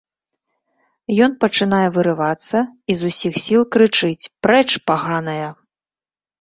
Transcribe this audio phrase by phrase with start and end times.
[1.25, 2.57] Ён пачынае вырывацца
[2.93, 5.49] i з усiх сiл крычыць: "Прэч, паганая!